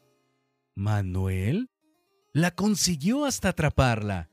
Manuel 0.75 1.71
la 2.33 2.51
consiguió 2.51 3.25
hasta 3.25 3.51
atraparla. 3.51 4.31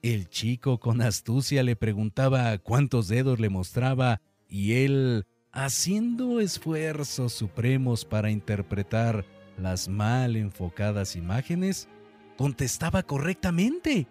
El 0.00 0.30
chico 0.30 0.80
con 0.80 1.02
astucia 1.02 1.62
le 1.62 1.76
preguntaba 1.76 2.56
cuántos 2.56 3.08
dedos 3.08 3.40
le 3.40 3.50
mostraba 3.50 4.22
y 4.48 4.72
él, 4.84 5.26
haciendo 5.52 6.40
esfuerzos 6.40 7.34
supremos 7.34 8.06
para 8.06 8.30
interpretar 8.30 9.26
las 9.60 9.88
mal 9.88 10.36
enfocadas 10.36 11.16
imágenes, 11.16 11.88
contestaba 12.36 13.02
correctamente. 13.02 14.06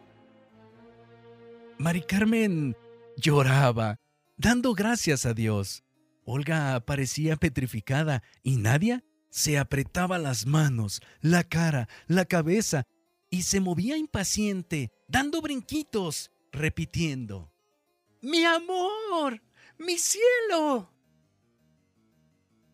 Mari 1.77 2.01
Carmen 2.01 2.75
lloraba, 3.17 3.99
dando 4.37 4.73
gracias 4.73 5.25
a 5.25 5.33
Dios. 5.33 5.83
Olga 6.25 6.79
parecía 6.85 7.35
petrificada 7.35 8.21
y 8.43 8.57
Nadia 8.57 9.03
se 9.29 9.57
apretaba 9.57 10.17
las 10.17 10.45
manos, 10.45 11.01
la 11.21 11.43
cara, 11.43 11.87
la 12.07 12.25
cabeza 12.25 12.85
y 13.29 13.43
se 13.43 13.59
movía 13.59 13.97
impaciente, 13.97 14.91
dando 15.07 15.41
brinquitos, 15.41 16.31
repitiendo. 16.51 17.51
¡Mi 18.21 18.43
amor! 18.43 19.41
¡Mi 19.77 19.97
cielo! 19.97 20.91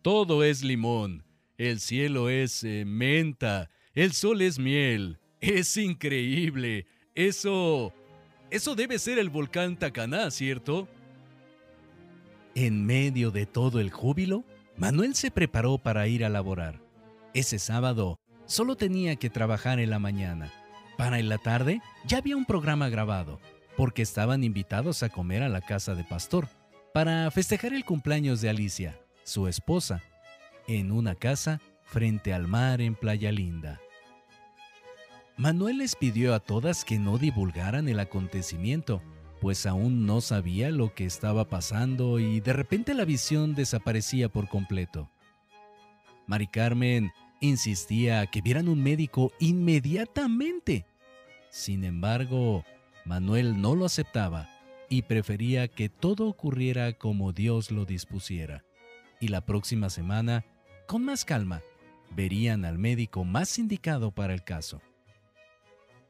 Todo 0.02 0.44
es 0.44 0.62
limón, 0.62 1.25
el 1.58 1.80
cielo 1.80 2.28
es 2.28 2.64
eh, 2.64 2.84
menta, 2.86 3.70
el 3.94 4.12
sol 4.12 4.42
es 4.42 4.58
miel. 4.58 5.18
Es 5.40 5.76
increíble. 5.76 6.86
Eso... 7.14 7.92
Eso 8.48 8.76
debe 8.76 8.98
ser 9.00 9.18
el 9.18 9.28
volcán 9.28 9.76
Tacaná, 9.76 10.30
¿cierto? 10.30 10.88
En 12.54 12.86
medio 12.86 13.32
de 13.32 13.44
todo 13.44 13.80
el 13.80 13.90
júbilo, 13.90 14.44
Manuel 14.76 15.16
se 15.16 15.32
preparó 15.32 15.78
para 15.78 16.06
ir 16.06 16.24
a 16.24 16.28
laborar. 16.28 16.80
Ese 17.34 17.58
sábado 17.58 18.20
solo 18.46 18.76
tenía 18.76 19.16
que 19.16 19.30
trabajar 19.30 19.80
en 19.80 19.90
la 19.90 19.98
mañana. 19.98 20.52
Para 20.96 21.18
en 21.18 21.28
la 21.28 21.38
tarde 21.38 21.80
ya 22.06 22.18
había 22.18 22.36
un 22.36 22.44
programa 22.44 22.88
grabado, 22.88 23.40
porque 23.76 24.02
estaban 24.02 24.44
invitados 24.44 25.02
a 25.02 25.08
comer 25.08 25.42
a 25.42 25.48
la 25.48 25.60
casa 25.60 25.94
de 25.94 26.04
Pastor, 26.04 26.48
para 26.94 27.30
festejar 27.30 27.74
el 27.74 27.84
cumpleaños 27.84 28.40
de 28.40 28.48
Alicia, 28.48 28.98
su 29.24 29.48
esposa, 29.48 30.02
en 30.68 30.92
una 30.92 31.14
casa 31.14 31.60
frente 31.84 32.32
al 32.32 32.48
mar 32.48 32.80
en 32.80 32.94
Playa 32.94 33.32
Linda. 33.32 33.80
Manuel 35.36 35.78
les 35.78 35.96
pidió 35.96 36.34
a 36.34 36.40
todas 36.40 36.84
que 36.84 36.98
no 36.98 37.18
divulgaran 37.18 37.88
el 37.88 38.00
acontecimiento, 38.00 39.02
pues 39.40 39.66
aún 39.66 40.06
no 40.06 40.20
sabía 40.20 40.70
lo 40.70 40.94
que 40.94 41.04
estaba 41.04 41.48
pasando 41.48 42.18
y 42.18 42.40
de 42.40 42.52
repente 42.52 42.94
la 42.94 43.04
visión 43.04 43.54
desaparecía 43.54 44.30
por 44.30 44.48
completo. 44.48 45.10
Mari 46.26 46.46
Carmen 46.46 47.12
insistía 47.40 48.26
que 48.26 48.40
vieran 48.40 48.68
un 48.68 48.82
médico 48.82 49.32
inmediatamente. 49.38 50.86
Sin 51.50 51.84
embargo, 51.84 52.64
Manuel 53.04 53.60
no 53.60 53.74
lo 53.74 53.84
aceptaba 53.84 54.48
y 54.88 55.02
prefería 55.02 55.68
que 55.68 55.88
todo 55.88 56.28
ocurriera 56.28 56.94
como 56.94 57.32
Dios 57.32 57.70
lo 57.70 57.84
dispusiera. 57.84 58.64
Y 59.20 59.28
la 59.28 59.44
próxima 59.44 59.90
semana, 59.90 60.44
con 60.86 61.04
más 61.04 61.24
calma, 61.24 61.62
verían 62.10 62.64
al 62.64 62.78
médico 62.78 63.24
más 63.24 63.58
indicado 63.58 64.10
para 64.10 64.34
el 64.34 64.42
caso. 64.42 64.80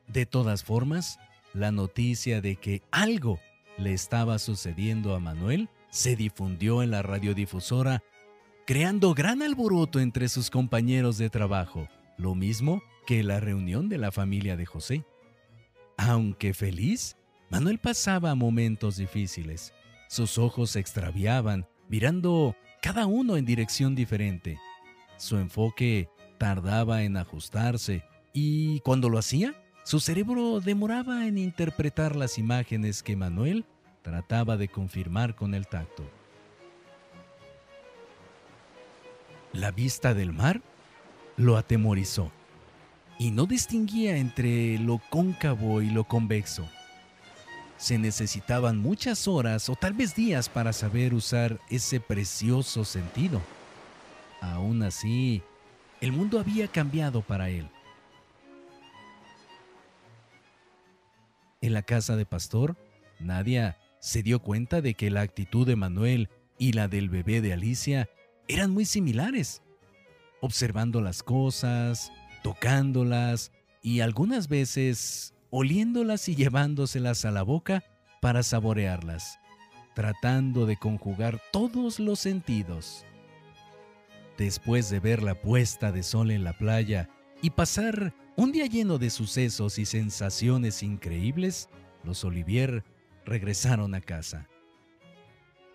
De 0.06 0.26
todas 0.26 0.62
formas, 0.62 1.18
la 1.52 1.72
noticia 1.72 2.40
de 2.40 2.56
que 2.56 2.82
algo 2.90 3.40
le 3.78 3.92
estaba 3.92 4.38
sucediendo 4.38 5.14
a 5.14 5.20
Manuel 5.20 5.68
se 5.90 6.16
difundió 6.16 6.82
en 6.82 6.90
la 6.90 7.02
radiodifusora, 7.02 8.02
creando 8.66 9.14
gran 9.14 9.42
alboroto 9.42 10.00
entre 10.00 10.28
sus 10.28 10.50
compañeros 10.50 11.18
de 11.18 11.30
trabajo, 11.30 11.88
lo 12.18 12.34
mismo 12.34 12.82
que 13.06 13.22
la 13.22 13.40
reunión 13.40 13.88
de 13.88 13.98
la 13.98 14.12
familia 14.12 14.56
de 14.56 14.66
José. 14.66 15.04
Aunque 15.96 16.52
feliz, 16.52 17.16
Manuel 17.50 17.78
pasaba 17.78 18.34
momentos 18.34 18.96
difíciles. 18.96 19.72
Sus 20.08 20.38
ojos 20.38 20.70
se 20.70 20.80
extraviaban, 20.80 21.66
mirando 21.88 22.56
cada 22.82 23.06
uno 23.06 23.36
en 23.36 23.44
dirección 23.44 23.94
diferente. 23.94 24.58
Su 25.16 25.38
enfoque 25.38 26.08
tardaba 26.38 27.02
en 27.02 27.16
ajustarse 27.16 28.04
y 28.32 28.80
cuando 28.80 29.08
lo 29.08 29.18
hacía, 29.18 29.54
su 29.82 30.00
cerebro 30.00 30.60
demoraba 30.60 31.26
en 31.26 31.38
interpretar 31.38 32.16
las 32.16 32.38
imágenes 32.38 33.02
que 33.02 33.16
Manuel 33.16 33.64
trataba 34.02 34.56
de 34.56 34.68
confirmar 34.68 35.34
con 35.34 35.54
el 35.54 35.66
tacto. 35.66 36.04
La 39.52 39.70
vista 39.70 40.12
del 40.12 40.32
mar 40.32 40.60
lo 41.36 41.56
atemorizó 41.56 42.30
y 43.18 43.30
no 43.30 43.46
distinguía 43.46 44.18
entre 44.18 44.78
lo 44.78 45.00
cóncavo 45.08 45.80
y 45.80 45.88
lo 45.88 46.04
convexo. 46.04 46.68
Se 47.78 47.98
necesitaban 47.98 48.78
muchas 48.78 49.26
horas 49.26 49.68
o 49.68 49.76
tal 49.76 49.94
vez 49.94 50.14
días 50.14 50.48
para 50.48 50.72
saber 50.72 51.14
usar 51.14 51.58
ese 51.70 52.00
precioso 52.00 52.84
sentido. 52.84 53.40
Aún 54.52 54.82
así, 54.82 55.42
el 56.00 56.12
mundo 56.12 56.38
había 56.38 56.68
cambiado 56.68 57.22
para 57.22 57.50
él. 57.50 57.68
En 61.60 61.72
la 61.72 61.82
casa 61.82 62.16
de 62.16 62.26
Pastor, 62.26 62.76
Nadia 63.18 63.78
se 63.98 64.22
dio 64.22 64.40
cuenta 64.40 64.80
de 64.80 64.94
que 64.94 65.10
la 65.10 65.22
actitud 65.22 65.66
de 65.66 65.74
Manuel 65.74 66.28
y 66.58 66.72
la 66.72 66.86
del 66.86 67.08
bebé 67.08 67.40
de 67.40 67.52
Alicia 67.52 68.08
eran 68.46 68.70
muy 68.70 68.84
similares. 68.84 69.62
Observando 70.40 71.00
las 71.00 71.22
cosas, 71.22 72.12
tocándolas 72.42 73.50
y 73.82 74.00
algunas 74.00 74.48
veces 74.48 75.34
oliéndolas 75.50 76.28
y 76.28 76.36
llevándoselas 76.36 77.24
a 77.24 77.30
la 77.30 77.42
boca 77.42 77.82
para 78.20 78.42
saborearlas, 78.42 79.38
tratando 79.94 80.66
de 80.66 80.76
conjugar 80.76 81.40
todos 81.52 81.98
los 81.98 82.20
sentidos. 82.20 83.04
Después 84.38 84.90
de 84.90 85.00
ver 85.00 85.22
la 85.22 85.40
puesta 85.40 85.92
de 85.92 86.02
sol 86.02 86.30
en 86.30 86.44
la 86.44 86.52
playa 86.52 87.08
y 87.40 87.50
pasar 87.50 88.14
un 88.36 88.52
día 88.52 88.66
lleno 88.66 88.98
de 88.98 89.08
sucesos 89.08 89.78
y 89.78 89.86
sensaciones 89.86 90.82
increíbles, 90.82 91.70
los 92.04 92.22
Olivier 92.24 92.84
regresaron 93.24 93.94
a 93.94 94.00
casa. 94.00 94.48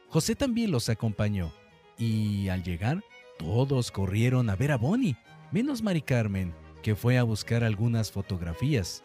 José 0.10 0.36
también 0.36 0.71
los 0.71 0.89
acompañó 0.89 1.54
y 1.97 2.50
al 2.50 2.63
llegar 2.63 3.04
todos 3.38 3.91
corrieron 3.91 4.50
a 4.50 4.56
ver 4.56 4.71
a 4.71 4.78
Bonnie, 4.78 5.17
menos 5.52 5.82
Mari 5.82 6.02
Carmen, 6.02 6.54
que 6.84 6.95
fue 6.95 7.17
a 7.17 7.24
buscar 7.24 7.63
algunas 7.63 8.12
fotografías. 8.12 9.04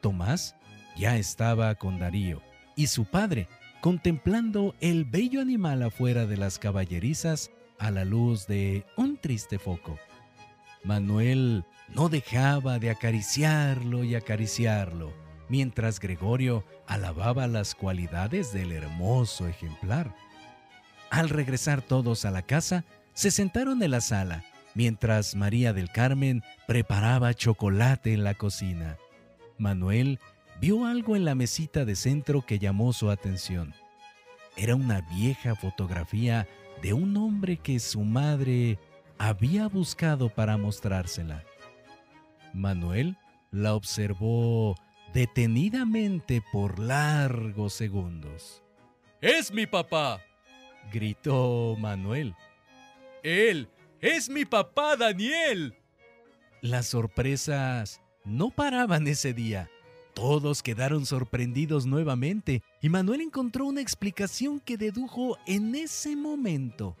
Tomás 0.00 0.54
ya 0.96 1.16
estaba 1.16 1.74
con 1.74 1.98
Darío 1.98 2.40
y 2.76 2.86
su 2.86 3.04
padre 3.04 3.48
contemplando 3.80 4.74
el 4.80 5.04
bello 5.04 5.40
animal 5.40 5.82
afuera 5.82 6.26
de 6.26 6.36
las 6.36 6.58
caballerizas 6.58 7.50
a 7.84 7.90
la 7.90 8.04
luz 8.06 8.46
de 8.46 8.86
un 8.96 9.18
triste 9.18 9.58
foco. 9.58 9.98
Manuel 10.84 11.64
no 11.94 12.08
dejaba 12.08 12.78
de 12.78 12.88
acariciarlo 12.88 14.04
y 14.04 14.14
acariciarlo, 14.14 15.12
mientras 15.50 16.00
Gregorio 16.00 16.64
alababa 16.86 17.46
las 17.46 17.74
cualidades 17.74 18.54
del 18.54 18.72
hermoso 18.72 19.46
ejemplar. 19.46 20.14
Al 21.10 21.28
regresar 21.28 21.82
todos 21.82 22.24
a 22.24 22.30
la 22.30 22.40
casa, 22.40 22.84
se 23.12 23.30
sentaron 23.30 23.82
en 23.82 23.90
la 23.90 24.00
sala, 24.00 24.44
mientras 24.74 25.34
María 25.34 25.74
del 25.74 25.90
Carmen 25.90 26.42
preparaba 26.66 27.34
chocolate 27.34 28.14
en 28.14 28.24
la 28.24 28.32
cocina. 28.32 28.96
Manuel 29.58 30.20
vio 30.58 30.86
algo 30.86 31.16
en 31.16 31.26
la 31.26 31.34
mesita 31.34 31.84
de 31.84 31.96
centro 31.96 32.46
que 32.46 32.58
llamó 32.58 32.94
su 32.94 33.10
atención. 33.10 33.74
Era 34.56 34.74
una 34.74 35.02
vieja 35.02 35.54
fotografía 35.54 36.48
de 36.84 36.92
un 36.92 37.16
hombre 37.16 37.56
que 37.56 37.80
su 37.80 38.02
madre 38.02 38.78
había 39.16 39.68
buscado 39.68 40.28
para 40.28 40.58
mostrársela. 40.58 41.42
Manuel 42.52 43.16
la 43.50 43.74
observó 43.74 44.74
detenidamente 45.14 46.42
por 46.52 46.78
largos 46.78 47.72
segundos. 47.72 48.62
¡Es 49.22 49.50
mi 49.50 49.66
papá! 49.66 50.20
gritó 50.92 51.74
Manuel. 51.78 52.34
¡Él 53.22 53.70
es 54.02 54.28
mi 54.28 54.44
papá 54.44 54.94
Daniel! 54.94 55.78
Las 56.60 56.88
sorpresas 56.88 58.02
no 58.26 58.50
paraban 58.50 59.06
ese 59.06 59.32
día. 59.32 59.70
Todos 60.14 60.62
quedaron 60.62 61.06
sorprendidos 61.06 61.86
nuevamente 61.86 62.62
y 62.80 62.88
Manuel 62.88 63.20
encontró 63.20 63.66
una 63.66 63.80
explicación 63.80 64.60
que 64.60 64.76
dedujo 64.76 65.36
en 65.44 65.74
ese 65.74 66.14
momento. 66.14 66.96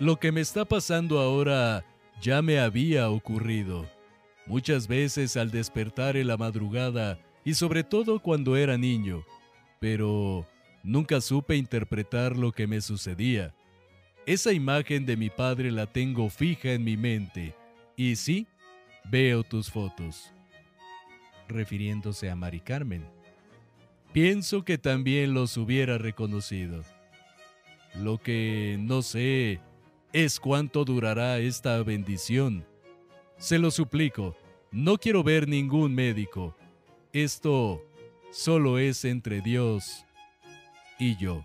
Lo 0.00 0.18
que 0.18 0.32
me 0.32 0.40
está 0.40 0.64
pasando 0.64 1.20
ahora 1.20 1.84
ya 2.20 2.42
me 2.42 2.58
había 2.58 3.08
ocurrido. 3.10 3.88
Muchas 4.46 4.88
veces 4.88 5.36
al 5.36 5.52
despertar 5.52 6.16
en 6.16 6.26
la 6.26 6.36
madrugada 6.36 7.20
y 7.44 7.54
sobre 7.54 7.84
todo 7.84 8.18
cuando 8.18 8.56
era 8.56 8.76
niño, 8.76 9.24
pero 9.78 10.46
nunca 10.82 11.20
supe 11.20 11.56
interpretar 11.56 12.36
lo 12.36 12.50
que 12.50 12.66
me 12.66 12.80
sucedía. 12.80 13.54
Esa 14.26 14.52
imagen 14.52 15.06
de 15.06 15.16
mi 15.16 15.30
padre 15.30 15.70
la 15.70 15.86
tengo 15.86 16.28
fija 16.28 16.72
en 16.72 16.82
mi 16.82 16.96
mente 16.96 17.54
y 17.96 18.16
sí, 18.16 18.48
veo 19.04 19.44
tus 19.44 19.70
fotos 19.70 20.33
refiriéndose 21.48 22.30
a 22.30 22.36
Mari 22.36 22.60
Carmen. 22.60 23.04
Pienso 24.12 24.64
que 24.64 24.78
también 24.78 25.34
los 25.34 25.56
hubiera 25.56 25.98
reconocido. 25.98 26.82
Lo 27.94 28.18
que 28.18 28.76
no 28.80 29.02
sé 29.02 29.60
es 30.12 30.38
cuánto 30.38 30.84
durará 30.84 31.38
esta 31.38 31.82
bendición. 31.82 32.64
Se 33.36 33.58
lo 33.58 33.70
suplico, 33.70 34.36
no 34.70 34.98
quiero 34.98 35.22
ver 35.22 35.48
ningún 35.48 35.94
médico. 35.94 36.56
Esto 37.12 37.84
solo 38.30 38.78
es 38.78 39.04
entre 39.04 39.40
Dios 39.40 40.04
y 40.98 41.16
yo. 41.16 41.44